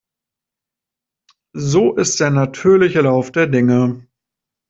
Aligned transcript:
So 1.53 1.95
ist 1.95 2.19
der 2.19 2.31
natürliche 2.31 3.01
Lauf 3.01 3.31
der 3.31 3.45
Dinge. 3.45 4.07